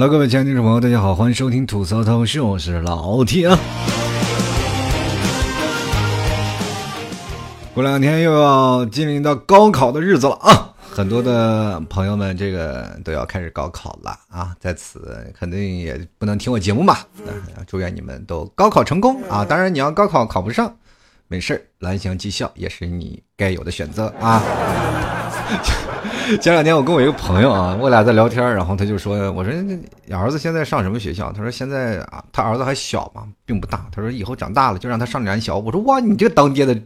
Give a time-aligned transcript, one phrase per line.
[0.00, 3.48] Hello，各位亲爱的听众朋友，大家好，欢迎收听吐槽涛秀，我是老铁。
[7.74, 10.72] 过两天又要进临到高考的日子了啊！
[10.88, 14.54] 很多的朋友们，这个都要开始高考了啊！
[14.60, 16.98] 在此肯定也不能听我节目嘛，
[17.66, 19.44] 祝愿你们都高考成功啊！
[19.44, 20.72] 当然，你要高考考不上，
[21.26, 24.40] 没事蓝翔技校也是你该有的选择啊！
[26.42, 29.82] 前两天我跟我一个朋友啊，我俩在聊天，然后他就说：“我说你
[30.12, 33.86] 儿子现在上什么学校？”他说：“现在啊，他儿子还小嘛，并不大。
[33.90, 36.78] 他说以后长大了就让他上蓝小。”我说：“哇，你这当爹的！”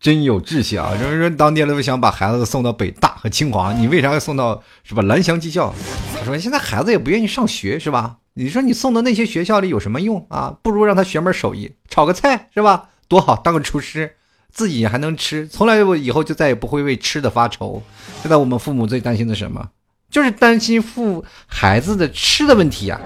[0.00, 0.92] 真有志气啊！
[1.00, 5.02] 就是说，当爹的都想把孩子送到北大和清华，你为啥要送到是吧？
[5.02, 5.72] 蓝翔技校？
[6.18, 8.16] 他说现在孩子也不愿意上学，是吧？
[8.34, 10.56] 你说你送到那些学校里有什么用啊？
[10.62, 12.88] 不如让他学门手艺，炒个菜是吧？
[13.08, 14.16] 多好，当个厨师，
[14.56, 17.82] 自己还能吃，从来我以后就再也不会为吃的发愁。
[18.22, 19.68] 现在我们父母最担心的什么？
[20.08, 22.98] 就是担心父孩子的吃的问题呀。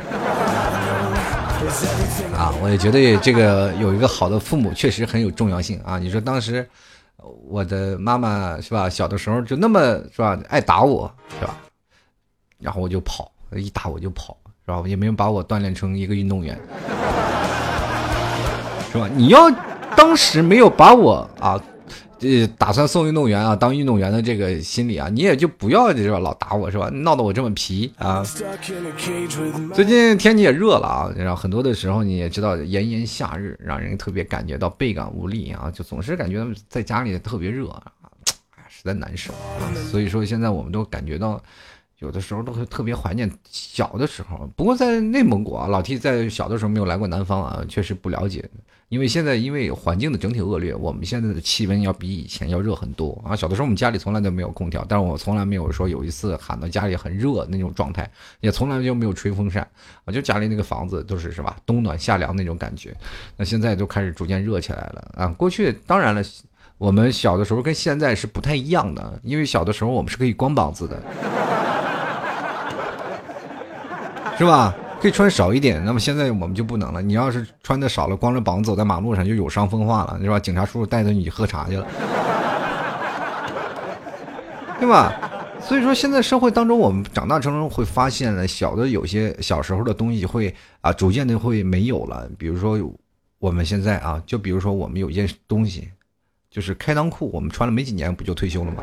[2.37, 5.99] 啊，我也觉得这个有一个好的父母确实很有重要性啊！
[5.99, 6.65] 你说当时
[7.49, 9.81] 我的妈妈是吧，小的时候就那么
[10.15, 11.57] 是吧，爱打我是吧，
[12.61, 16.57] 然后我就跑，一打我就跑是吧，也没有把我锻炼成一个运动员，
[18.93, 19.11] 是吧？
[19.17, 19.51] 你要
[19.97, 21.63] 当时没有把我啊。
[22.23, 28.23] 这打算送运动员啊，当运动员的这个心理啊，你也就不要是吧，老打我是吧，闹得我这么皮啊。
[29.73, 37.91] 最近天气也热了啊，然后很多的时候你也知道，炎炎夏日让人特别感觉到倍感无力啊，就总是感觉在家里特别热啊，
[38.69, 39.33] 实在难受。
[39.91, 41.43] 所以说现在我们都感觉到。
[42.01, 48.49] 有的时候都会特别怀念小的时候，不过在内蒙古啊，老 T 在小的时候没有来过南方啊，确实不了解。
[48.89, 53.37] 因为现在因为环境的整体恶劣，我们现在的气温要比以前要热很多啊。
[53.37, 58.11] 小的时候我们家里从来都没有空调，但是我从来没有说有一次喊到家里很热那种状态，
[58.41, 59.63] 也从来就没有吹风扇
[60.05, 62.97] 啊，就家里那个房子都是是吧，冬暖夏凉那种感觉。
[63.37, 65.29] 那现在都开始逐渐热起来了啊。
[65.29, 66.23] 过去当然了，
[66.79, 71.01] 我们小的时候跟现在是不太一样的，因为小的时候我们是可以光膀子的。
[74.41, 74.75] 是吧？
[75.03, 75.85] 可以穿少一点。
[75.85, 77.03] 那么现在我们就不能了。
[77.03, 80.41] 你要是穿的少了，光着膀子走在马路上，就有伤风化了，是吧？
[80.41, 81.87] 警察叔叔带着你喝茶去了，
[84.81, 85.13] 对吧？
[85.61, 92.27] 所以说，现在社会当中，我们长大成人会发现了小的有些小时候的东西会啊，逐渐的会没有了。
[92.39, 92.79] 比如说，
[93.39, 95.91] 我们现在啊，就比如说我们有一件东西，
[96.51, 98.83] 就是开裆裤，我们穿了没几年，不就退休了吗？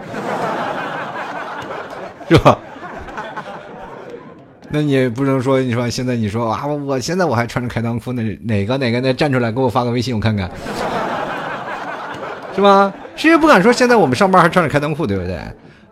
[2.30, 2.60] 是吧？
[4.70, 10.52] 那你也不能说，你说现在你说啊，我现在我还穿着开裆裤，那哪个哪个那站出来给我发个微信，我看看，
[12.54, 12.94] 是吧？
[13.16, 15.40] 谁也不敢说现在我们上班还穿着开裆裤，对不对？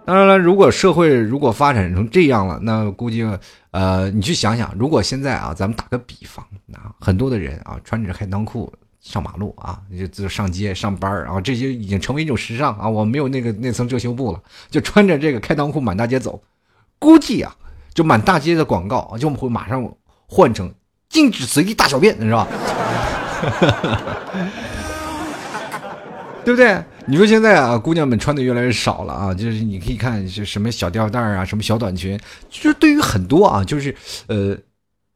[0.03, 3.25] 当然了，如果社会如果发展成这样了，那估计
[3.71, 16.43] 呃，你去想想，如果现在啊，咱们打个比方啊，很多的人啊穿着开裆裤上马路啊，就就上街上班然后这些已经成为一种时尚啊，我没有那个那层遮羞布了，就穿着这个开裆裤满大街走，
[16.99, 17.55] 估计啊。
[17.95, 19.91] 就满大街的广告啊，就会马上
[20.27, 20.71] 换成
[21.09, 22.51] 禁止随地大小便，你知道吧？
[26.43, 26.83] 对不对？
[27.07, 32.19] 你说现在啊，姑娘们穿的越来越少了啊，就是你可以看是什么小吊带啊，什么小短裙，
[32.49, 33.95] 就是对于很多啊，就是
[34.27, 34.57] 呃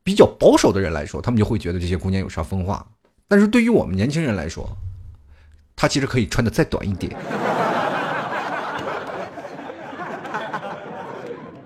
[0.04, 2.86] 比较保守的人来说，他们就会觉得这些姑娘有啥风化。
[3.28, 4.68] 但是对于我们年轻人来说，
[5.76, 7.12] 她其实可以穿的再短一点，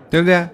[0.10, 0.46] 对不对？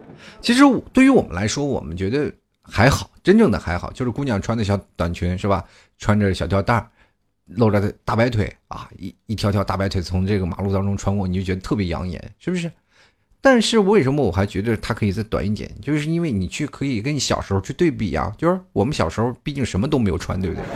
[0.42, 0.64] 其实
[0.94, 2.32] 对于我们来说，我们觉得
[2.62, 5.64] 还好，真正的还好，就是姑娘穿的小短裙是吧？
[5.98, 6.88] 穿着小吊带，
[7.46, 12.72] 露着大白腿啊，一一条条大白腿从这个马路当中穿过，你就觉得特别养眼，是不是？
[13.42, 15.70] 但是为什么我还觉得它可以再短一点？
[15.82, 20.64] 就是因为你去可以跟你小时候去对比啊，就是我们小时候毕竟什么都没有穿，对不对？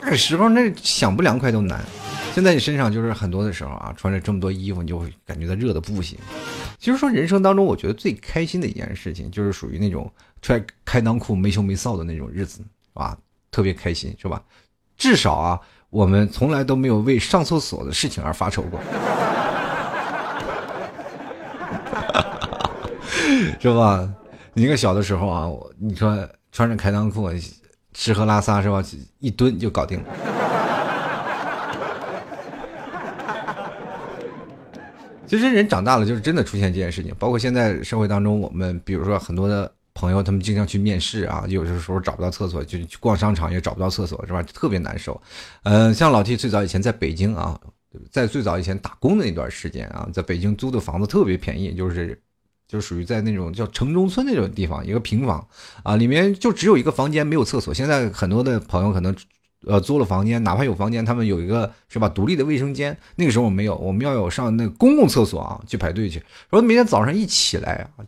[0.00, 1.82] 那时候那想不凉快都难。
[2.34, 6.18] 现在你身上就是很多的时候啊，穿着这么多衣服，你就会感觉到热的不行。
[6.78, 12.64] 其实说人生当中，我觉得最开心的一件事情，就是属于那种穿开裆裤没羞没臊的那种日子，是
[12.94, 13.16] 吧？
[13.50, 14.42] 特别开心，是吧？
[14.96, 18.80] 至少啊，我们从来都没有为上厕所的事情而发愁过，
[23.60, 24.08] 是吧？
[24.54, 25.46] 你看小的时候啊，
[25.78, 27.28] 你说穿着开裆裤
[27.92, 28.82] 吃喝拉撒是吧？
[29.18, 30.04] 一蹲就搞定了。
[35.32, 37.10] 其实人长大了，就是真的出现这件事情。
[37.18, 44.42] 包括现在社会当中，我们比如说很多的朋友，他们经常去面试啊，有的时候找不到厕所，就去逛商场也找不到厕所，是吧？
[44.42, 45.18] 特别难受。
[45.62, 47.58] 嗯，像老 T 最早以前在北京啊，
[48.10, 52.20] 在最早以前打工的那段时间啊，在北京租的房子特别便宜，就是
[52.68, 55.48] 就属于在那种叫城中村那种地方，一个平房
[55.82, 57.72] 啊，里面就只有一个房间，没有厕所。
[57.72, 59.16] 现在很多的朋友可能
[59.66, 62.96] 呃租了房间，哪怕有房间，他们有一个是吧独立的卫生间。
[63.16, 66.18] 那个时候我没有，我们要有上那个公共厕所啊，去排队去。
[66.50, 68.04] 然后每天早上一起来啊，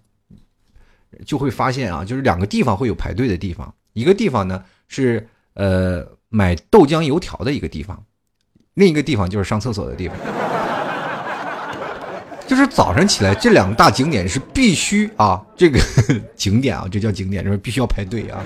[1.24, 8.02] 就会发现啊，就是两个地方会有排队的地方，一个地方呢是呃买豆浆油条的一个地方。
[8.74, 10.16] 另一个地方就是上厕所的地方，
[12.44, 15.78] 就是早上起来这两个大景点是必须啊，这个
[16.34, 18.42] 景点啊，这叫景点，就是必须要排队啊。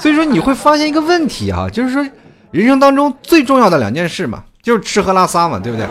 [0.00, 2.02] 所以说你会发现一个问题啊，就是说
[2.50, 5.86] 人生当中最重要的两件事嘛，就是吃喝拉撒嘛，对不对？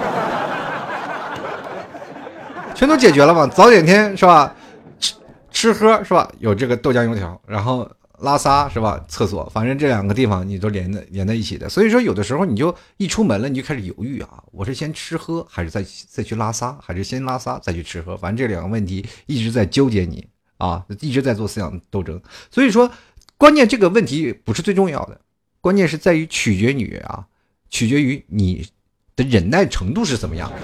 [2.74, 4.54] 全都解决了嘛，早点天是吧？
[5.00, 5.14] 吃
[5.52, 6.30] 吃喝是吧？
[6.40, 7.90] 有这个豆浆油条，然后。
[8.22, 9.02] 拉撒是吧？
[9.08, 18.18] 厕所，反正这两个地方你都连在连在一起的，所以说有的时候你就一出门了，你就开始犹豫啊，我是先吃喝还是再再去拉撒，还是先拉撒再去吃喝？
[18.18, 20.28] 反正这两个问题一直在纠结你
[20.58, 22.22] 啊，一直在做思想斗争。
[22.52, 22.92] 所以说，
[23.40, 25.22] 关键这个问题不是最重要的，
[25.62, 27.26] 关键是在于取决于啊，
[27.70, 28.68] 取决于你
[29.16, 30.58] 的忍耐程度是怎么样的。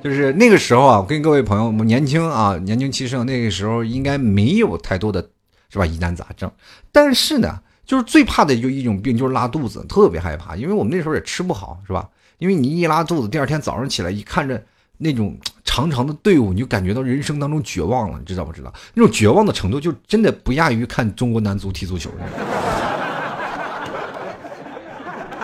[0.04, 5.26] 就是那个时候啊，我跟各位朋友，我们年轻啊，年轻气盛，那个时候应该没有太多的，
[5.70, 5.86] 是吧？
[5.86, 6.52] 疑难杂症。
[6.92, 10.54] 但是呢，就是最怕的就一种病，就是拉肚子，特别害怕。
[10.54, 12.10] 因为我们那时候也吃不好，是吧？
[12.36, 14.62] 因为你一拉肚子，第二天早上起来一看着
[14.98, 15.38] 那种
[15.74, 18.72] 长长的队伍，你就感觉到人生当中绝望了，你知道不知道？
[18.94, 22.08] 那种绝望的程度，就真的不亚于看中国男足踢足球。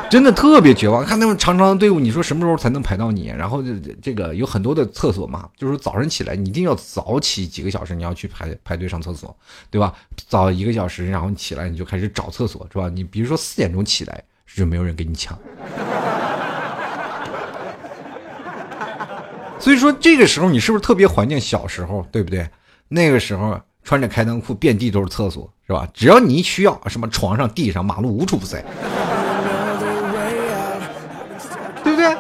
[0.09, 3.27] 真的特别绝望，看那种长长的队伍，你说什么时候才能排到你？
[3.27, 9.37] 然后这这个有很多的厕所嘛，就是早上起来你一定要早起几个小时，你要去排排队上厕所，
[9.69, 9.93] 对吧？
[10.29, 12.89] 早一个小时，然后你起来你就开始找厕所，是吧？
[12.89, 14.23] 你比如说四点钟起来，
[14.55, 15.37] 就没有人给你抢。
[19.61, 22.49] 所以说这个时候你是不是特别怀念小时候，对不对？
[22.89, 25.87] 那个时候穿着开裆裤，遍地都是厕所，是吧？
[25.95, 28.65] 只要你一需要，什么床上、地上、马路无处不在。
[31.85, 32.17] 对不对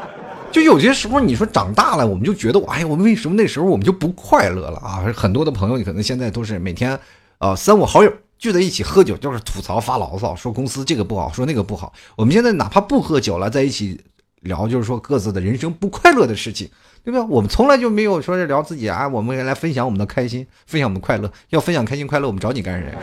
[0.52, 5.04] 就有些时候，你说长大了，我们就觉得，哎呀，我们为什么那时候我们就不快乐了啊？
[5.16, 6.98] 很多的朋友，你可能现在都是每天，
[7.38, 11.93] 呃，三五好友聚在一起喝酒，就是吐槽发牢骚，说公司这个不好，说那个不好。
[12.16, 14.00] 我们现在哪怕不喝酒了，在一起
[14.40, 16.69] 聊，就是说各自的人生不快乐的事情，
[17.02, 17.20] 对不对？
[17.29, 21.32] 我们从来就没有说是聊自己啊，我们来分享我们的开心，分享我们快乐。
[21.49, 23.00] 要分享开心快乐，我们找你干什么？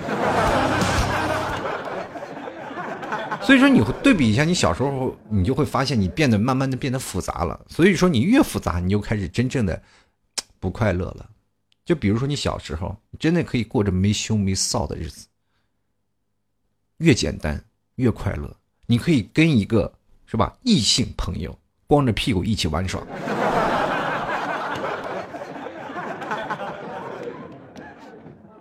[3.41, 7.59] 所以说，你会对比一下你小时候，你就会发现你变得慢慢的变得复杂了。
[7.69, 9.81] 所以说，你越复杂，你就开始真正的
[10.59, 11.25] 不快乐了。
[11.85, 15.27] 就比如说你小时候，真的可以过着没羞没臊的日子，
[16.97, 17.63] 越简单
[17.95, 18.53] 越快乐。
[18.85, 19.93] 你可以跟一个
[20.25, 21.57] 是吧异性朋友
[21.87, 23.01] 光着屁股一起玩耍。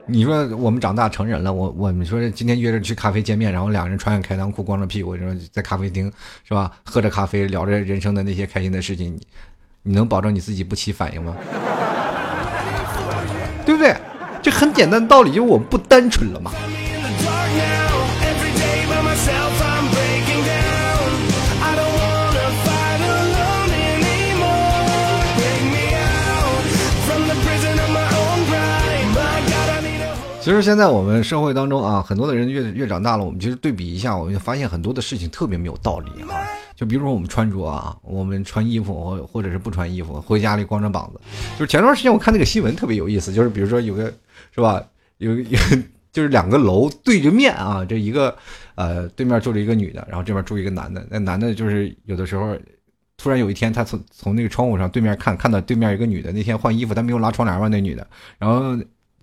[0.09, 6.11] 你说我们长大成人了，我我们说今天约着去咖啡见面，然后两个人穿着开裆裤，光着屁股，说在咖啡厅
[6.45, 6.71] 是吧？
[6.85, 9.21] 喝着咖啡，聊着人生的那些开心的事情，你
[9.83, 11.35] 你能保证你自己不起反应吗？
[13.67, 13.95] 对不对？
[14.41, 16.53] 这很简单的道理，就是我们不单纯了嘛。
[30.47, 36.41] 其实现在我们社会当中啊，很多的人越越长大了，我们其实对比一下，我们就发现很多的事情特别没有道理哈。
[36.77, 41.21] 就比如说我们穿着啊，我们穿衣服或或者是不穿衣服，回家里光着膀子。
[41.59, 44.05] 就是前段时间我看那个新闻特别有意思，就是比如说有个
[44.55, 44.81] 是吧，
[45.19, 45.59] 有有
[46.13, 48.33] 就是两个楼对着面啊，这一个
[48.77, 51.05] 呃对面住着一个女的，然后这边住一个男的。
[51.11, 52.57] 那男的就是有的时候
[53.17, 58.07] 突然有一天他从从那个窗户上对面看看到对面一个女的，那天换衣服他没有拉窗帘嘛，那女的，
[58.39, 58.79] 然后。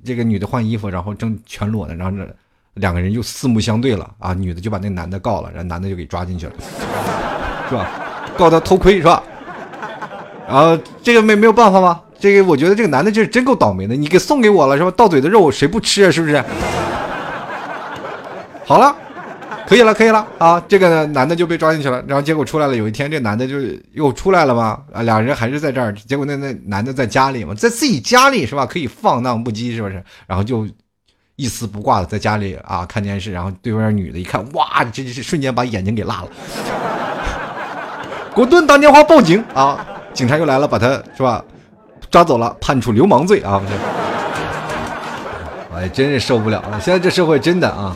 [0.06, 2.28] 这个女的换衣服，然后正全裸呢，然后这
[2.76, 4.34] 两个人又四目相对了啊！
[4.34, 6.54] 女的就把那男的告了，然后男的就给抓进去了，
[7.70, 7.88] 是吧？
[8.38, 9.22] 告他偷窥是吧？
[10.48, 12.02] 然后这个没没有办法吗？
[12.20, 14.92] 这个我觉得这个男的就是真够倒霉的，你给送给我了是吧？
[14.98, 16.12] 到嘴的肉谁不吃啊？
[16.12, 16.44] 是不是？
[18.66, 18.96] 好了。
[19.66, 20.62] 可以了，可以了啊！
[20.68, 22.76] 这个男的就被抓进去了，然后结果出来了。
[22.76, 23.56] 有一天，这男的就
[23.94, 25.94] 又出来了嘛，啊，俩人还是在这儿。
[25.94, 28.66] 结果那那男的在家里嘛，在自己家里是吧？
[28.66, 30.04] 可以放荡不羁，是不是？
[30.28, 30.68] 然后就
[31.38, 33.32] 一丝不挂的在家里啊看电视。
[33.32, 36.30] 然后对面女的一看，哇，这是瞬间把眼睛给辣了，
[38.34, 39.86] 果断打电话报警啊！
[40.14, 41.44] 警察又来了，把他是吧
[42.12, 43.62] 抓走了，判处流氓罪啊！
[45.74, 47.96] 哎，真是受不了了，现在这社会真的啊。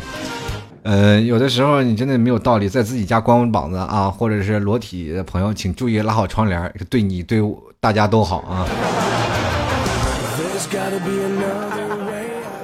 [0.87, 7.41] 呃，有的时候你真的没有道理，在自己家光膀子啊，或者是裸体的朋友，请注意拉好窗帘，对你对
[7.81, 8.65] 大家都好啊。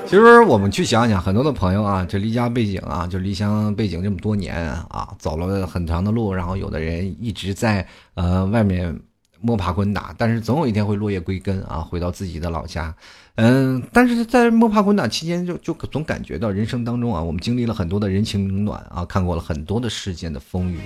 [0.08, 4.56] 其实我们去想想，很多的朋友啊，就离家背景啊，就离乡背景这么多年
[4.88, 8.98] 啊，走了很长的路，然后有的人一直在呃外面
[9.42, 12.96] 摸爬滚打，但是总有一天会落叶归根啊，回到自己的老家。
[13.36, 20.80] 嗯，但是在摸爬滚打期间，就就总感觉到人生当中啊，我们经历了很多的人情冷暖啊，看过了很多的世间的风雨。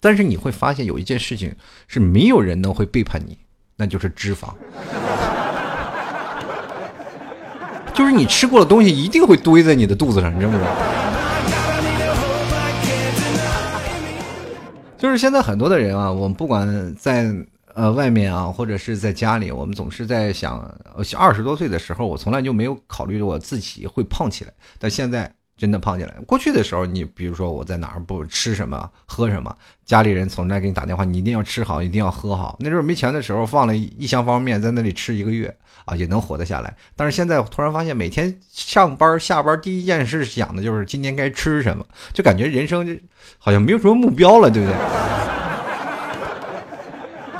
[0.00, 1.54] 但是你会发现有一件事情
[1.86, 3.36] 是没有人能会背叛你，
[3.76, 4.54] 那就是脂肪。
[7.92, 10.64] 就是你吃过的东西一定会堆在你的肚子上，你知不知道？
[14.96, 17.30] 就是现在很多的人啊，我们不管在。
[17.78, 20.58] 呃，外面啊，或者是在家里，我们总是在想，
[21.16, 26.12] 二十多岁的时候，我从来就没有考虑我自己会胖起来，但现在真的胖起来。
[26.26, 29.56] 过去的时候，你比如说我在哪儿不吃什么喝什么，
[29.86, 32.56] 家里人从那给你打电话，你一定要吃好，一定要喝好。
[32.58, 36.76] 那时候没钱的时候，放了一箱方便面在那里吃一个月啊，也能活得下来。
[36.96, 43.00] 但是现在突然发现，每天上班下班第一件事想的就是今天该吃什么，就感觉人生就
[43.38, 45.37] 好像没有什么目标了，对不对？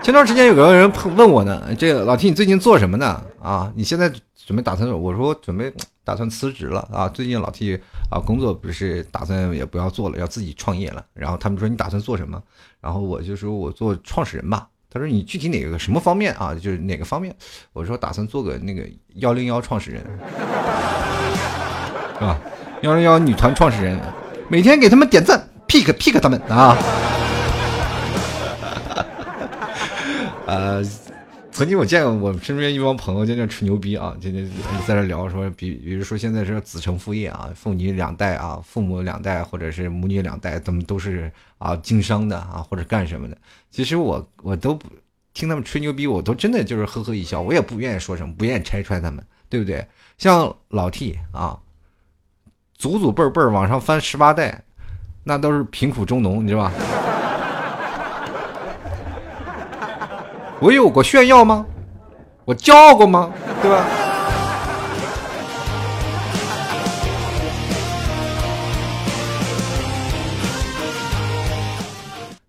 [0.03, 3.23] 前段时间有个人问我呢，这个老 T 你最近做什么呢？
[3.43, 4.11] 啊，你现在
[4.47, 4.89] 准备打算？
[4.89, 5.71] 我说准备
[6.03, 7.07] 打算辞职了啊。
[7.09, 7.79] 最近老 T
[8.11, 11.05] 啊工作不是打算也不要做了，要自己创业了。
[11.13, 12.43] 然后他们说你打算做什么？
[12.81, 14.67] 然后我就说我做创始人吧。
[14.91, 16.55] 他说你具体哪个什么方面啊？
[16.55, 17.35] 就是哪个方面？
[17.75, 20.03] 我说打算做个那个幺零幺创始人，
[22.15, 22.39] 是吧？
[22.81, 24.01] 幺零幺女团创始人，
[24.49, 26.75] 每天给他们点赞，pick pick 他们啊。
[30.49, 30.83] 呃，
[31.53, 34.51] 曾经我见过我身边一帮朋友在那吹牛逼啊，天天
[34.87, 43.37] 在那聊说，比比如说现在是子承父业啊，父女两代啊，父母两代或者是母女两代，他们都是啊经商的啊，或者干什么的。
[43.71, 44.89] 其实我我都不
[45.35, 49.87] 听他们吹牛逼，我都真的就是呵呵一笑，我也不愿意说什么，不愿意拆穿他们，对不对？
[50.17, 51.61] 像老 T 啊，
[52.79, 54.65] 祖祖辈辈往上翻十八代，
[55.25, 56.73] 那都是贫苦中农，你知道吧？
[60.61, 61.65] 我有过炫耀吗？
[62.45, 63.33] 我骄傲过吗？
[63.63, 63.87] 对吧？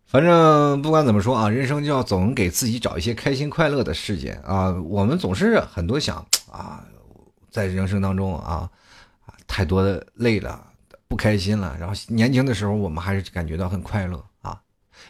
[0.08, 4.72] 反正不管怎么说啊，人生就要总给自己找一些开心快乐的事件啊。
[4.88, 6.18] 我们总是很多想
[6.52, 6.84] 啊，
[7.52, 8.68] 在人生当中啊，
[9.48, 10.60] 太多的累了，
[11.08, 11.78] 不开心了。
[11.80, 14.20] 然后年轻的时候，我们还是感觉到很快乐。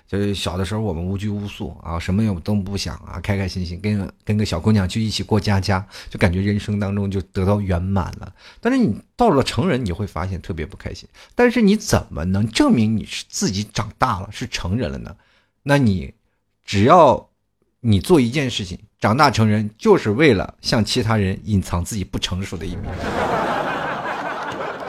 [0.08, 8.34] 就是小的时候，我们无拘无束啊，什么也都不想啊，开开心心跟跟个小姑娘去一起过家家，就感觉人生当中就得到圆满了。
[8.60, 11.08] 但是你到了成人，你会发现特别不开心。
[11.36, 15.16] 但是你怎么能证明你是自己长大了，是成人了呢？
[15.64, 16.14] 那你
[16.66, 17.30] 只要
[17.82, 23.49] 你做一件事情，长大成人，就是为了向其他人隐藏自己不成熟的一面。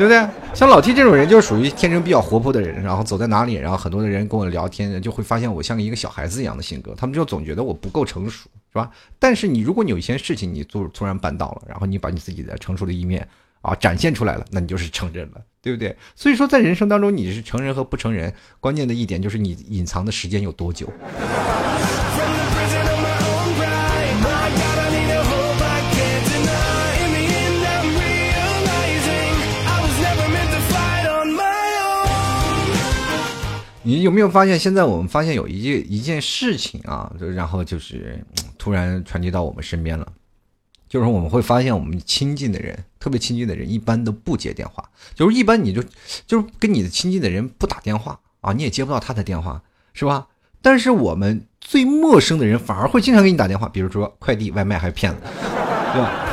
[0.00, 0.26] 对不对？
[0.54, 8.90] 像老 T 这种人，就是属于天生比较活泼的人，然后走在哪里，然后很多的人跟我聊天，就会发现我像一个小孩子一样的性格，他们就总觉得我不够成熟，是吧？
[9.18, 13.28] 但是你如果有一些事情你做突然办到了，然后你把你自己的成熟的一面
[13.60, 15.94] 啊展现出来了，那你就是成人了，对不对？
[16.16, 20.90] 所以说，在人生当中，你是成人和不成人，关键的一点就是你隐藏的时间有多久。
[33.90, 38.24] 你有没有发现，现在我们发现有一件一件事情啊，然后就是
[38.56, 40.06] 突然传递到我们身边了，
[40.88, 45.82] 就是我们会发现，我们亲近的人，特别亲近的人，一般都不接电话，就是一般你就
[46.24, 49.60] 就是跟你的亲近的人不打电话啊，你也接不到他的电话，
[49.92, 50.28] 是吧？
[50.62, 55.18] 但是我们最陌生的人反而会经常给你打电话，比如说快递、外卖还是骗子，
[55.92, 56.29] 对吧？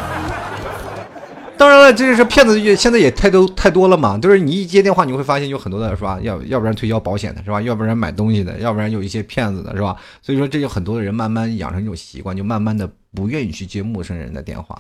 [1.58, 4.18] 当然了，这个是骗子，也现在也太多太多了嘛。
[4.18, 6.20] 就是你一接电话，你会发现有很多的是吧？
[6.22, 7.60] 要要不然推销保险的是吧？
[7.62, 9.98] 要不然买东西的，要不然有一些骗子的是吧？
[10.22, 14.80] 所以说，这就很多的人慢慢养成一种习惯，就慢慢的不愿意去接陌生人的电话。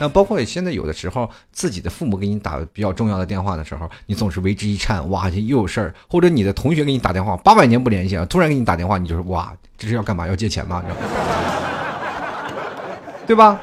[0.00, 5.94] 那包括现在有的时候，自己的父母给你打比较重要的电话的时候，你总是为之一颤，哇，这又有事儿。
[6.08, 10.26] 或者你的同学给你打电话，八百年不联系啊，突然给你打电话，你就是哇，这是要干嘛？
[10.26, 10.82] 要借钱吗？
[13.26, 13.60] 对吧？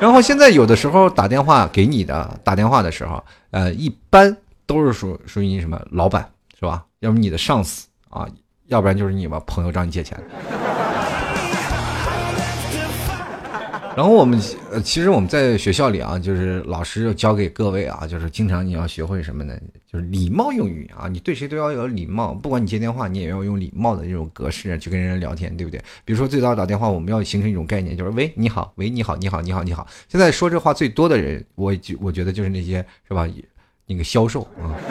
[0.00, 6.28] 然后现在有的时候打电话给你的打电话的时候，呃，一般都是属属于你什么老板
[6.58, 6.84] 是吧？
[7.00, 8.26] 要不你的上司啊，
[8.66, 10.18] 要不然就是你吧朋友找你借钱。
[13.98, 14.40] 然后我们
[14.70, 19.52] 呃，其实我们在学校里啊，就是老师教给各位啊，就是经常你要学会什么呢？
[19.90, 25.82] 就是礼貌用语啊，你对谁都要有礼貌，不管你接电话，你也要用礼貌的这种格式去跟人家聊天，对不对？
[26.04, 29.84] 比如说最早打电话，我们要形成一种概念，就是喂，你好，喂，你好，你好，你好，你好。
[30.08, 32.76] 现在说这话最多的人，我我觉得就是那些
[33.08, 33.26] 是吧？
[33.84, 34.78] 那个销售啊。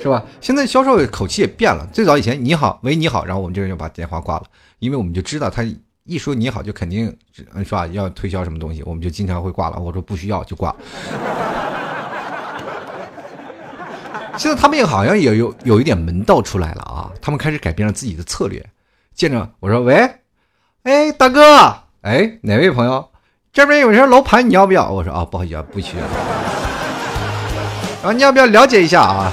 [0.00, 0.24] 是吧？
[0.40, 1.84] 现在销售口气也变了。
[1.92, 4.44] 最早以前你好，喂你好，然后我们这边就把电话挂了，
[4.80, 5.64] 因为我们就知道他
[6.04, 9.78] 一说你好就肯定是吧要推销什么东西，我们就经常会挂了。
[9.78, 10.74] 我说不需要就挂。
[14.36, 18.64] 现在他们也好像也有有一点门道出来了啊，他们开始改变了自己的策略。
[19.14, 20.10] 见着我说喂，
[20.84, 23.10] 哎大哥，哎哪位朋友，
[23.52, 24.90] 这边有人楼盘你要不要？
[24.90, 26.02] 我说啊不好意思不需要。
[28.02, 29.30] 然后你要不要了解一下啊？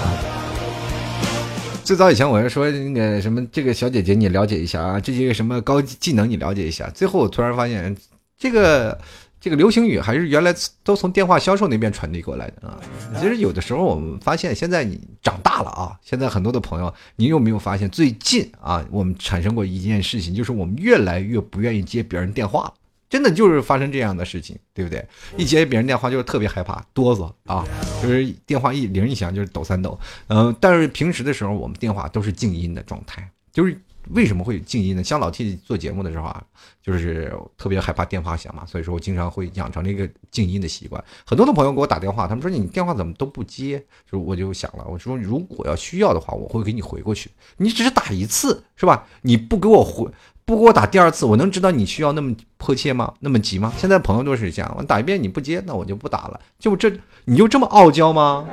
[1.87, 6.89] 最早以前我是说那个什么，这个小姐姐你了解一下啊，这些什么高技能你了解一下。
[6.89, 7.95] 最后我突然发现，
[8.37, 8.99] 这个
[9.39, 10.53] 这个流行语还是原来
[10.83, 12.77] 都从电话销售那边传递过来的啊。
[13.17, 22.73] 其实有的时候我们发现，现在你长大了啊，现在很多的朋友，你有没有发现最近啊，我们产生过一件事情，就是我们越来越不愿意接别人电话了。
[23.09, 25.05] 真的就是发生这样的事情，对不对？
[25.37, 27.65] 一接别人电话就是特别害怕，哆嗦啊，
[28.01, 29.97] 就是电话一铃一响就是抖三抖。
[30.27, 35.03] 嗯，但是平时的时候我们电话都是静音的状态，就是为什么会静音呢？
[35.03, 36.43] 像老 T 做节目的时候啊，
[36.81, 41.01] 就是特别害怕电话响嘛，所以说我经常会养成这个静音的习惯。
[41.25, 47.31] 很多的朋友给我打电话，他们说你电话怎么都不接，就我就想了，我说如果要需要的话，我会给你回过去。
[47.57, 49.07] 你只是打一次是吧？
[49.21, 50.11] 你不给我回。
[50.47, 53.11] 不给我打第二次，我能知道你需要那么迫切吗？
[53.19, 53.73] 那么急吗？
[53.75, 56.39] 现在朋友都是这样，我打一遍你不接，那我就不打了。
[56.57, 56.89] 就这，
[57.25, 58.45] 你就这么傲娇吗？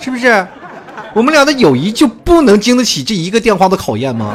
[0.00, 0.46] 是不是？
[1.12, 4.34] 我们俩的友谊就不能经得起这一个电话的考验吗？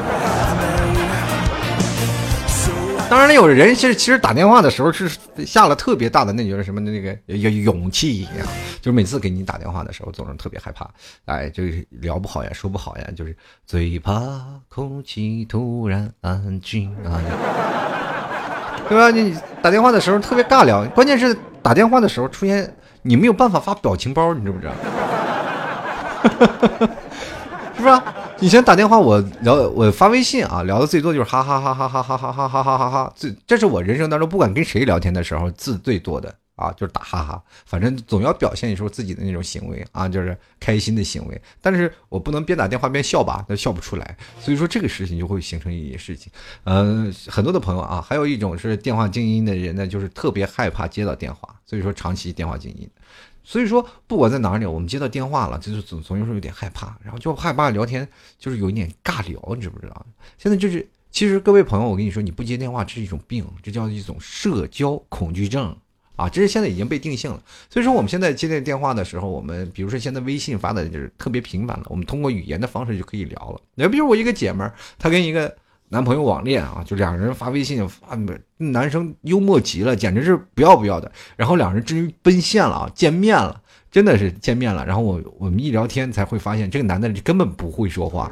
[3.11, 5.11] 当然了，有人是其实打电话的时候是
[5.45, 8.47] 下了特别大的那就是什么那个有勇气一样，
[8.79, 10.89] 就是每次给你打电话的时候总是特别害怕，
[11.25, 17.19] 哎，就是聊不好呀，说不好呀，就是最怕空气突然安静啊，
[18.87, 19.11] 对吧？
[19.11, 24.73] 你打电话的时候特别尬聊，关键是打电话的时候出现你没有办法发表情包，你知不知道？
[27.75, 28.01] 是不是？
[28.41, 41.39] 以前打电话我聊我发微信啊，聊的最多就是哈哈哈哈哈哈哈哈哈哈哈哈，这这是我人生当中不管跟谁聊天的时候字最多的啊，就是打哈哈，反正总要表现出自己的那种行为啊，就是开心的行为。
[41.61, 44.17] 但是我不能边打电话边笑吧，那笑不出来。
[44.39, 46.31] 所以说这个事情就会形成一些事情。
[46.63, 52.89] 嗯，很多的朋友啊，还有一种是电话静音的人呢，就是特别害怕接到电话，所以说长期电话静音。
[53.43, 60.05] 所以说，不管在哪里，我们接到电话了，就是总总有时候有点害怕，然后就害怕聊天，就是有一点尬聊，你知不知道？
[60.37, 65.75] 现在就是，其实各位朋友，我跟你说，你不接电话，这是一种病，这叫一种社交恐惧症
[66.15, 67.41] 啊，这是现在已经被定性了。
[67.69, 73.61] 所以说，我们现在接电电话的时候，我们比如说现在微信发的就是特别频繁了，我们通过语言的方式就可以聊了。
[73.75, 75.55] 你比如我一个姐们儿，她跟一个。
[75.93, 78.17] 男朋友网恋啊，就两人发微信发，
[78.55, 81.11] 男生幽默极了，简直是不要不要的。
[81.35, 83.59] 然后两人终于奔现了啊，见面了，
[83.91, 84.85] 真的是见面了。
[84.85, 88.31] 然后我我们一聊天才会发现，这个男的根本不会说话。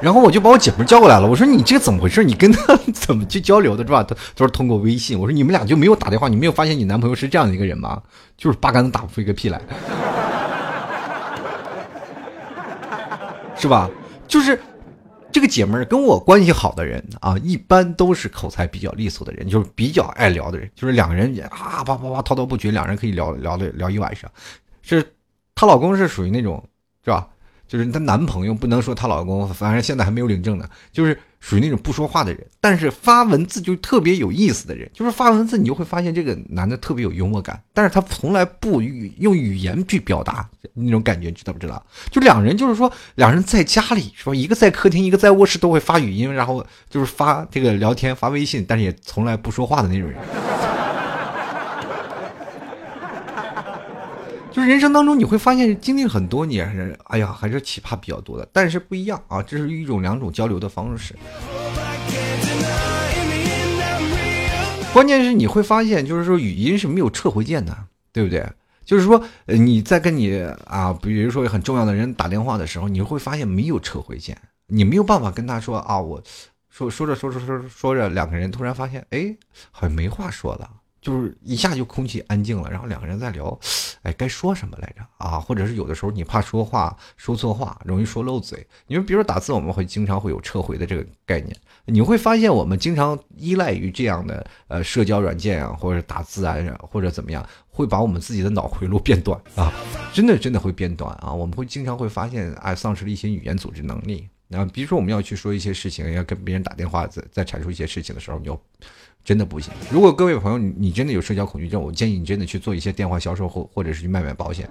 [0.00, 2.24] 然后我就把我姐夫叫过来了，我说你这怎么回事？
[2.24, 4.02] 你跟他怎么去交流的，是吧？
[4.02, 5.16] 他都是通过微信。
[5.16, 6.26] 我说你们俩就没有打电话？
[6.26, 8.02] 你没有发现你男朋友是这样的一个人吗？
[8.36, 9.62] 就是八竿子打不出一个屁来，
[13.54, 13.88] 是吧？
[14.26, 14.58] 就是。
[15.32, 24.30] 这个姐们跟我关系好的人啊，一般都是口才比较利索的人，就是比较爱聊的人，就是两个人也啊叭叭叭滔滔不绝，两人可以聊聊的聊一晚上。
[24.82, 25.02] 是
[25.54, 26.62] 她老公是属于那种，
[27.04, 27.26] 是吧？
[27.72, 31.18] 就是她男朋友不能说她老公，反正现在还没有领证呢，就是。
[31.42, 34.88] 属于那种不说话的人，但是发文字就特别有意思的人。
[34.94, 41.84] 就是发文字，你就会发现这个男的特别有幽默感，但是他从来不用语言去表达那种感觉，知道不知道？
[42.12, 50.20] 就两人就是说，两人在家里说，一个在客厅，一个在卧室，都会发语音，然后就是发这个聊天，发微信，但是也从来不说话的那种人。
[54.52, 61.16] 就是人生当中你会发现经历很多你还是，哎呀，还是奇葩比较多的，但是不一样啊，这是一种两种交流的方式。
[64.92, 67.74] 关键是你会发现，就是说语音是没有撤回键的，
[68.12, 68.46] 对不对？
[68.84, 74.36] 就是说你在跟你啊，比如说很重要的人打电话的时候，你会发现没有撤回键，
[74.66, 76.22] 你没有办法跟他说啊，我
[76.68, 79.34] 说说着说着说着说着，两个人突然发现，哎，
[79.70, 80.68] 好像没话说了。
[81.02, 83.58] 就是一下就空气安静了，然后两个人在聊，
[84.02, 85.38] 哎，该说什么来着啊？
[85.38, 88.64] 或者是有的时候你怕说话说错话，容易说漏嘴。
[88.86, 91.54] 你说，比如说打字，我们会经常会有撤回的这个概念。
[91.86, 99.72] 你会发现，我们经常依赖于这样的呃社交软件啊，或者打字啊，或者怎么样，会把我们自己的脑回路变短啊，
[100.14, 101.32] 真的真的会变短啊。
[101.32, 104.28] 我们会经常会发现，哎，丧失了一些语言组织能力。
[104.50, 108.60] 啊，比如说我们要去说一些事情，要跟别人打电话，在在阐述一些事情的时候，你就
[109.24, 109.72] 真的不行。
[109.90, 114.68] 如果各位朋友你你真的有社交恐惧症，我建议你真的去做一些电话销售，或或者是去卖卖保险。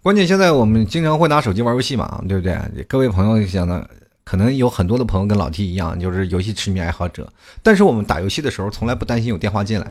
[0.00, 2.58] 关键现在我们经常会拿手机玩游戏嘛，对不对？
[2.88, 3.86] 各位朋友想的，
[4.28, 7.32] 可能有很多的朋友跟老 T 一样，就是游戏痴迷爱好者。
[7.62, 9.90] 但是我们打游戏的时候，从来不担心有电话进来，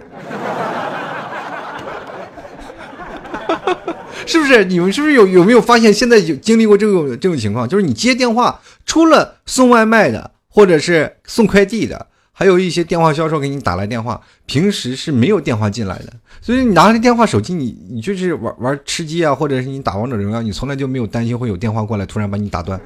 [4.28, 4.64] 是不是？
[4.66, 7.68] 你们是不是有有没有发现，现在有经历过这种这种情况？
[7.68, 12.06] 就是你接电话，除了送外卖的，或者是送快递的。
[12.32, 22.80] 还有一些电话销售给你打来电话，平时是没有电话进来的，所以你拿着电话手机，你你就是玩玩吃鸡啊，或者是你打王者荣耀，你从来就没有担心会有电话过来突然把你打断，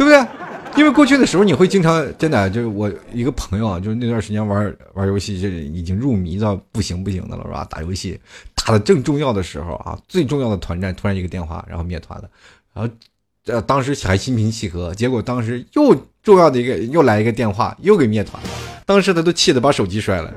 [0.00, 0.26] 对不对？
[0.76, 7.66] 因为过去的时候你会经常真的就是我一个朋友啊，就是那段时间玩玩游戏就已经入迷到不行不行的了，是吧？
[7.68, 8.18] 打游戏
[8.54, 12.28] 打的正重要的时候啊，最重要的团战突然一个电话，然后灭团了，
[12.72, 12.90] 然后。
[13.46, 18.50] 呃，当时还心平气和，结果当时又重要的一个又来一个电话，又给灭团了。
[18.84, 20.30] 当时他都气得把手机摔了，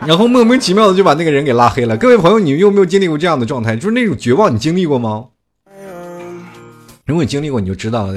[0.06, 1.96] 然后莫名其妙的就把那个人给拉黑了。
[1.96, 3.74] 各位朋友，你有没有经历过这样的状态？
[3.74, 5.24] 就是那种绝望，你经历过吗？
[7.06, 8.08] 如果你经历过，你就知道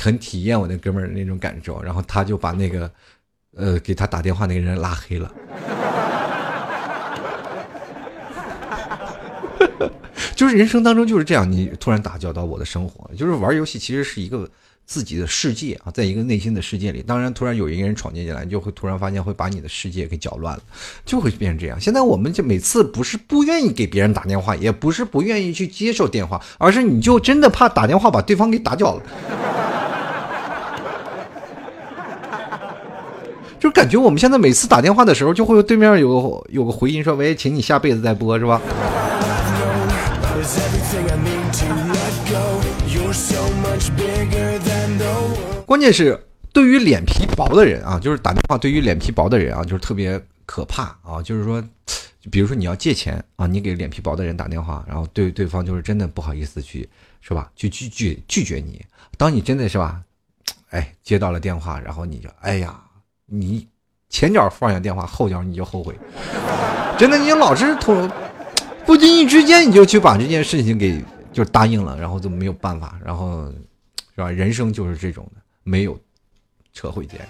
[0.00, 1.82] 很体验我那哥们儿那种感受。
[1.82, 2.90] 然后他就把那个
[3.54, 5.30] 呃给他打电话那个人拉黑了。
[10.34, 13.10] 就是人生当中就是这样，你突然打搅到我的生活。
[13.14, 14.48] 就是玩游戏其实是一个
[14.88, 17.02] 自己的世界啊，在一个内心的世界里。
[17.02, 20.62] 当然，突然有一个人闯进进来，就会突然发现会把你的世界给搅乱了，
[21.04, 21.78] 就会变成这样。
[21.78, 29.02] 现在我们就每次不是不愿意给别人打电话，也不是不愿意去接受电话，而是你就真的怕打电话把对方给打搅了。
[33.60, 38.58] 就感觉我们现在每次打电话的时候，就会有对面有个有个回音说：“喂，请你下辈子再播，是吧？”
[45.68, 46.18] 关键是
[46.50, 51.20] 对于脸皮薄的人啊，就是打电话对于脸皮薄的人啊，就是特别可怕啊。
[51.22, 51.62] 就是说，
[52.30, 56.88] 比如说你要借钱啊，你给脸皮薄的人打电话，然后对对方就是真的不好意思去，
[57.20, 57.52] 是吧？
[57.54, 58.82] 去拒拒拒绝你。
[59.18, 60.00] 当你真的是吧，
[60.70, 62.74] 哎，接到了电话，然后你就哎呀，
[63.26, 63.68] 你
[64.08, 65.94] 前脚放下电话，后脚你就后悔。
[66.96, 68.08] 真的，你老是突
[68.86, 73.52] 不经意之间你就去把这件事情给就答应了，然后就没有办法，然后
[74.14, 74.30] 是吧？
[74.30, 75.42] 人生就是这种的。
[75.68, 76.00] 没有
[76.72, 77.28] 撤回键。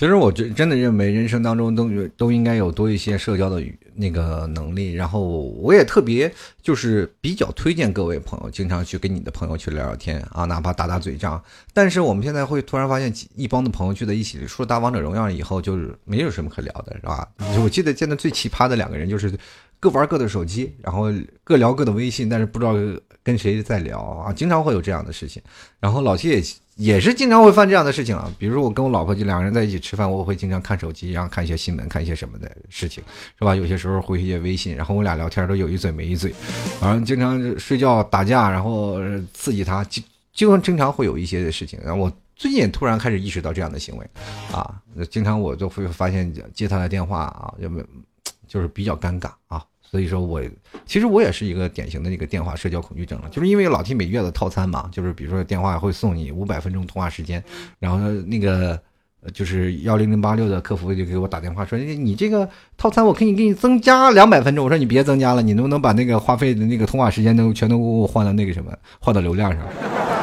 [0.00, 3.62] 其实我觉真的认为，人生当中都都应该有多一些社交的
[3.94, 4.94] 那个能力。
[4.94, 6.32] 然后我也特别
[6.62, 11.38] 就是比较推荐各位朋友，经常去跟你的朋友去聊聊天啊，哪怕打打嘴仗。
[11.74, 17.28] 但是我们现在会突然发现，一帮的朋友聚在一起，除了打王者荣耀以后，就是没有什么可聊的，是吧？
[17.62, 19.30] 我记得见的最奇葩的两个人，就是
[19.80, 21.06] 各玩各的手机，然后
[21.42, 22.74] 各聊各的微信，但是不知道
[23.22, 25.42] 跟谁在聊啊，经常会有这样的事情。
[25.80, 26.42] 然后老七也。
[26.76, 33.04] 也是经常会犯这样的事情啊，比如说我跟我老婆就两个人在一起吃饭，我会经常看手机，然后看一些新闻，看一些什么的事情，
[33.38, 33.54] 是吧？
[33.54, 36.32] 有些时候回一些微信，然后我俩聊天都有一嘴没一嘴，
[36.80, 38.98] 反正经常睡觉打架，然后
[39.34, 40.00] 刺激他，就
[40.32, 41.78] 就经常会有一些的事情。
[41.84, 44.10] 然后我最近也突然开始意识到这样的行为，
[44.50, 47.68] 啊，经常我就会发现接他的电话啊，就
[48.50, 49.64] 就是比较尴尬啊。
[49.80, 50.40] 所以说我
[50.84, 57.42] 其实我也是一个典型的那个电话社交恐惧症了，就是因为老提每月的套餐嘛，就是比如说电话会送你五百分钟通话时间，
[57.80, 58.80] 然后那个
[59.34, 70.19] 就是幺零零八六的客服就给我打电话说，你这个套餐我可以给你增加两百分钟，我说你别增加了，你能不能把那个话费的那个通话时间都全都给我换到那个什么，换到流量上。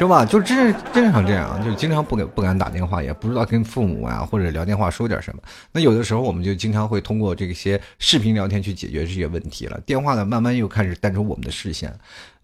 [0.00, 0.24] 是吧？
[0.24, 5.42] 就真真常这样，就经常不敢不敢打电话，也不知道跟父母啊或者聊电话说点什么。
[5.72, 9.78] 那有的时候我们就经常会通过这些视频聊天去解决这些问题了。
[9.84, 11.94] 电话呢，慢慢又开始淡出我们的视线。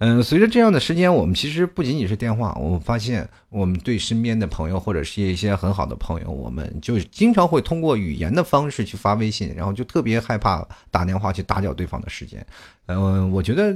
[0.00, 12.46] 嗯，随着这样的时间，我们其实不仅仅是电话，我们发现我们对身边的朋友或者是一些很好的朋友，我们就经常会通过语言的方式去发微信，然后就特别害怕打电话去打搅对方的时间。
[12.84, 13.74] 嗯，我觉得。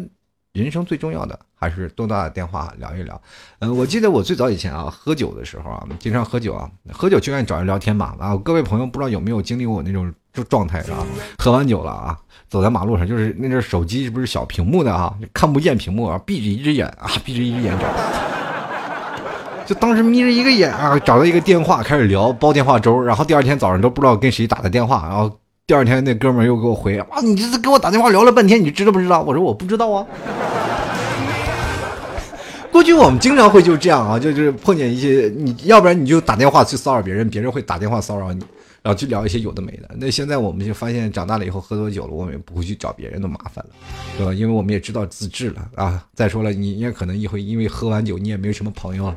[0.53, 3.21] 人生最重要的还是多打电话聊一聊。
[3.61, 8.17] 嗯，我记得我最早以前啊，喝酒的时候啊，经常喝酒啊，喝酒就愿意找人聊天嘛。
[8.19, 10.13] 啊，各位朋友不知道有没有经历过我那种
[10.49, 11.07] 状态啊？
[11.39, 15.15] 喝完酒了啊，走在马路上，就是那阵手机是不是小屏幕的啊？
[15.33, 17.87] 看不见屏幕啊，闭着一只眼啊，闭着一只眼找。
[19.65, 25.40] 就当时眯着一个眼啊，找到一个电话开始聊，煲电话粥，然后第二天早上都不知道跟谁打的电话，然后。
[25.71, 29.23] 第二天，那哥们儿又给我回啊，你这是给我打电话聊了半天，你知道不知道？
[29.23, 30.05] 我说我不知道啊。
[32.73, 38.45] 过去我们经常会就这样啊，就是碰见一些，你要不然你就打电话去骚扰别人，别人会打电话骚扰你，
[38.83, 39.89] 然后去聊一些有的没的。
[39.97, 43.71] 那现在我们就发现，长大了以后喝多酒了，我们也不会去找别人的麻烦了，
[44.19, 44.35] 对吧？
[44.35, 46.05] 因为我们也知道自制了啊。
[46.17, 49.17] 再说了，你也可能一会因为喝完酒，你也没有什么朋友了。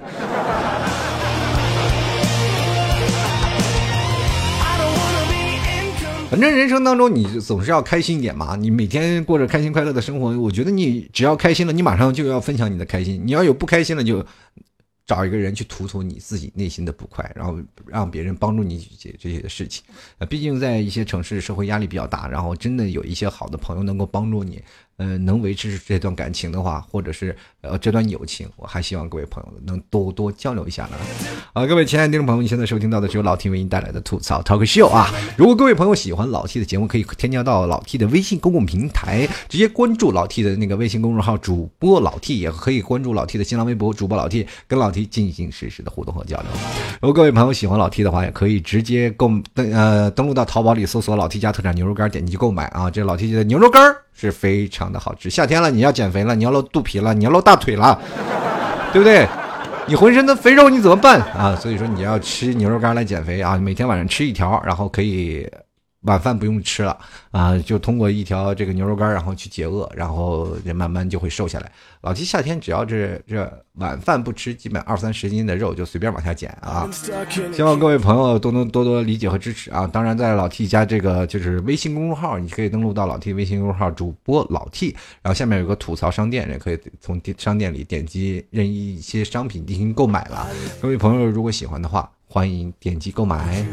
[6.34, 8.56] 反正人生当中，你总是要开心一点嘛。
[8.56, 13.22] 你每天过着开心快乐的生活，我觉得你只要开心了，你马上就要分享你的开心。
[13.24, 14.26] 你要有不开心了，就
[15.06, 19.84] 找一个人去吐吐你自己内心的不快，然后让别人帮助你解决这些事情。
[20.28, 24.60] 毕竟在一些城市，社会压力比较大，然后真的有一些好的朋友能够帮助你。
[25.04, 30.92] 呃，能维持这段感情的话，或者是呃这段友情，我还希望各位朋友能多多交流一下呢。
[31.52, 35.14] 啊，各位亲爱的听众朋友，你现在收听到的是由老 T 为您带来的吐槽 Talk Show 啊。
[35.36, 46.48] 如果各位朋友喜欢老 T 的节目，可以添加到老 T 的微信公共平台，直接关注老 T 的那个微信公众号主播老 T，也可以关注老 T 的新浪微博主播老 T，跟老 T 进行实时的互动和交流。
[47.02, 52.90] 如果各位朋友喜欢老 T 的话，也可以直接购登呃登录到淘宝里搜索老 T 家特产牛肉干，点击购买啊。
[52.90, 53.94] 这老 T 家的牛肉干。
[54.16, 55.30] 是非常的好吃。
[55.30, 58.00] 夏天了，你要减肥了，你要露肚皮了，你要露大腿了，
[58.94, 59.28] 对不对？
[59.88, 61.54] 你浑身的肥肉你怎么办啊？
[61.60, 65.46] 所以说你要吃牛肉干来减肥啊，每天晚上吃一条，然后可以。
[66.04, 66.98] 晚饭不用吃了
[67.32, 71.72] 啊，就通过一条这个牛肉干，然后去解饿，然后人慢慢就会瘦下来。
[72.02, 76.90] 老七夏天只要这这晚饭不吃，基本二三十斤的肉就随便往下减啊。
[77.54, 79.88] 希望各位朋友都能多多理解和支持啊。
[79.88, 90.50] 当然，在老 T 家这个就是微信公众号，你可以登录到老 T 微信公众号主播老 T，然后下面有个吐槽商店，也可以从商店里点击任意一些商品进行购买了。
[90.82, 93.66] 各位朋友如果喜欢的话，欢迎点击购买。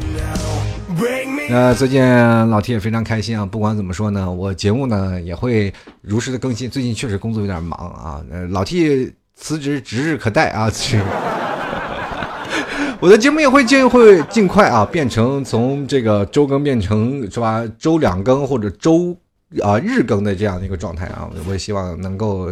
[1.51, 2.01] 那最近
[2.49, 3.45] 老 T 也非常开心啊！
[3.45, 6.69] 不管怎么说呢，我节目呢也会如实的更新。
[6.69, 10.71] 最近确实工作有点忙啊，老 T 辞职指日可待啊！
[13.01, 17.65] 我的节目也会尽会尽快啊，变成从这个周更变成是吧？
[17.77, 19.13] 周两更或者周
[19.61, 21.29] 啊日更的这样的一个状态啊！
[21.45, 22.47] 我也希望能够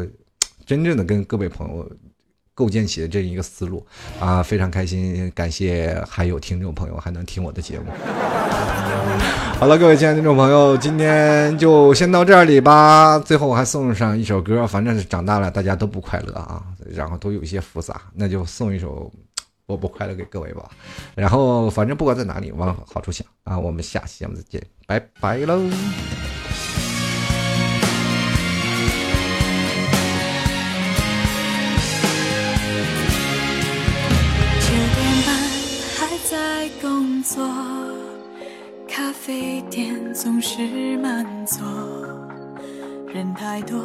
[0.65, 1.89] 真正的跟各位朋友。
[2.59, 3.81] 构建起的这一个思路
[4.19, 7.85] 啊，非常开心，感谢还有听众朋友还能听我的节目。
[9.57, 13.17] 好了，各位亲爱的听众朋友，今天就先到这里吧。
[13.19, 16.61] 最后我还送上一首歌，反正是长大了，大家都不快乐啊，
[16.93, 19.09] 然后都有一些复杂，那就送一首
[19.65, 20.69] 《我不快乐》给各位吧。
[21.15, 23.57] 然后反正不管在哪里，往好处想啊。
[23.57, 25.61] 我们下期节目再见，拜拜喽。
[37.39, 37.47] 座
[38.85, 41.65] 咖啡店总是满座，
[43.07, 43.79] 人太多，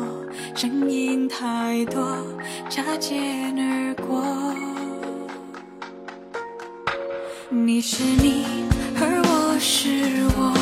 [0.56, 2.04] 声音太多，
[2.68, 4.24] 擦肩而过。
[7.48, 8.44] 你是你，
[8.96, 9.88] 而我是
[10.36, 10.52] 我，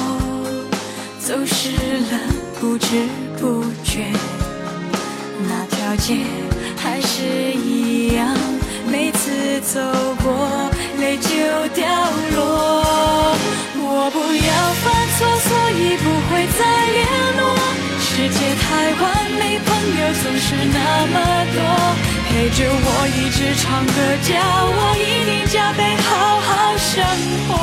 [1.18, 2.18] 走失了
[2.60, 4.12] 不知不觉，
[5.48, 6.18] 那条街
[6.76, 8.36] 还是一样，
[8.86, 9.80] 每次走
[10.22, 10.70] 过。
[11.00, 11.28] 泪就
[11.74, 11.84] 掉
[12.36, 12.81] 落。
[14.04, 16.60] 我不要犯错，所以不会再
[16.90, 17.06] 联
[17.38, 17.54] 络。
[18.02, 18.66] 世界太
[18.98, 21.14] 完美，朋友总是那么
[21.54, 21.62] 多。
[22.26, 23.94] 陪着我一直唱歌，
[24.26, 26.10] 叫我一定加倍好
[26.42, 26.50] 好
[26.82, 26.98] 生
[27.46, 27.54] 活。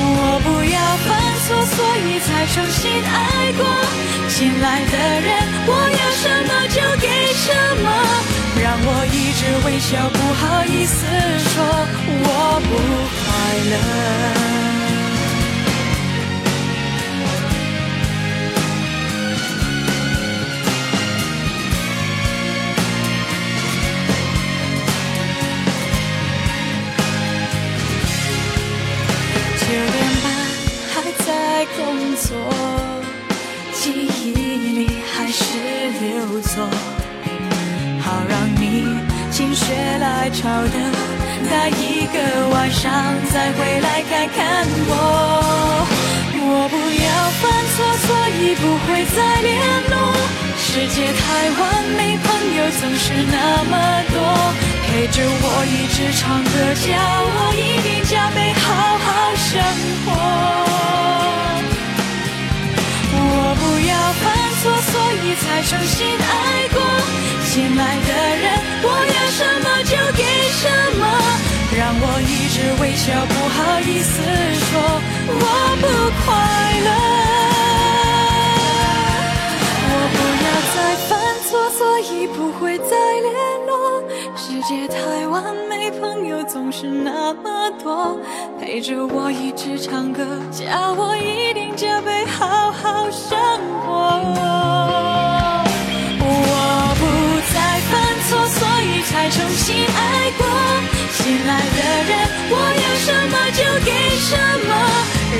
[0.00, 1.12] 我不要犯
[1.44, 3.60] 错，所以才重新爱过。
[4.30, 5.28] 新来的人，
[5.68, 7.06] 我要什么就给
[7.44, 7.52] 什
[7.84, 7.92] 么。
[8.56, 11.04] 让我一直微笑，不好意思
[11.52, 11.60] 说
[12.24, 12.72] 我不
[13.44, 13.76] 快乐
[29.60, 30.26] 九点半
[30.90, 30.94] 还
[31.26, 31.26] 在
[31.76, 32.26] 工作，
[33.74, 35.42] 记忆里还是
[36.00, 36.66] 六座，
[38.00, 38.62] 好让你
[39.30, 39.64] 心血
[40.00, 41.13] 来潮的。
[41.50, 42.90] 待一个晚上，
[43.32, 44.92] 再回来看看我。
[46.46, 47.08] 我不要
[47.40, 47.42] 犯
[47.74, 49.50] 错，所以不会再联
[49.90, 49.94] 络。
[50.56, 51.22] 世界太
[51.60, 51.62] 完
[51.96, 52.26] 美，朋
[52.56, 53.72] 友总是那么
[54.12, 54.16] 多，
[54.86, 56.52] 陪着我一直唱歌，
[56.84, 56.86] 叫
[57.36, 58.64] 我一定加倍好
[58.98, 59.50] 好生
[60.04, 60.06] 活。
[63.16, 63.18] 我
[63.60, 64.24] 不要犯
[64.64, 66.32] 错，所以才重新爱
[66.72, 66.80] 过。
[67.44, 68.10] 新来的
[68.42, 68.44] 人，
[68.82, 70.24] 我要什么就给
[70.56, 70.64] 什
[70.98, 71.04] 么，
[71.76, 74.14] 让我一直微笑，不好意思
[74.64, 74.72] 说
[75.28, 75.44] 我
[75.82, 75.84] 不
[76.24, 76.26] 快
[76.86, 76.88] 乐。
[79.90, 80.76] 我不要再
[81.08, 81.12] 犯
[81.44, 83.28] 错，所以不会再联
[83.66, 84.02] 络。
[84.34, 88.18] 世界太完美，朋友总是那么多，
[88.58, 91.52] 陪着我一直唱歌，叫我一
[91.84, 93.36] 定加倍好好生
[93.84, 93.92] 活。
[96.18, 96.28] 我
[96.98, 97.04] 不
[97.52, 97.54] 再
[97.90, 97.92] 犯
[98.24, 100.42] 错，所以才重新爱过。
[101.12, 102.12] 新来的人，
[102.48, 104.32] 我要什么就给什
[104.66, 104.72] 么，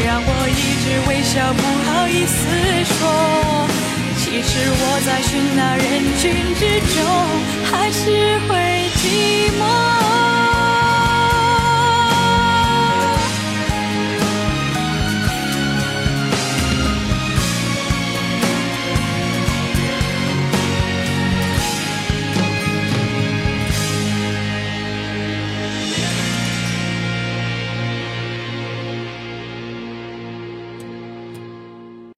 [0.04, 2.36] 让我一直微笑，不好意思
[2.92, 3.00] 说。
[4.18, 6.22] 其实我在喧闹人群
[6.56, 6.60] 之
[6.94, 7.00] 中，
[7.70, 8.04] 还是
[8.48, 8.52] 会
[9.00, 9.02] 寂
[9.58, 10.13] 寞。